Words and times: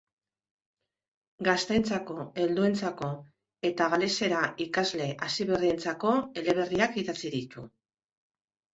Gazteentzako, 1.47 2.15
helduentzako 2.45 3.11
eta 3.71 3.91
galesera 3.95 4.43
ikasle 4.69 5.13
hasiberrientzako 5.29 6.19
eleberriak 6.45 7.03
idatzi 7.07 7.37
ditu. 7.41 7.73